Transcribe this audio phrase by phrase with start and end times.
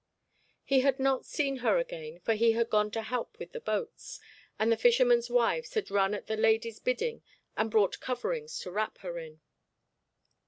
[0.63, 4.19] He had not seen her again, for he had gone to help with the boats,
[4.57, 7.21] and the fishermen's wives had run at the lady's bidding
[7.55, 9.41] and brought coverings to wrap her in.